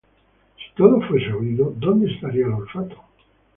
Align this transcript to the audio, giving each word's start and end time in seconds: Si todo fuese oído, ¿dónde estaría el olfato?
Si 0.57 0.71
todo 0.73 0.99
fuese 1.01 1.31
oído, 1.31 1.73
¿dónde 1.77 2.11
estaría 2.11 2.47
el 2.47 2.53
olfato? 2.53 3.03